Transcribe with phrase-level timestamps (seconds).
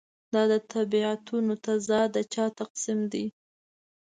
[0.33, 3.25] دا د طبیعتونو تضاد د چا تقسیم دی.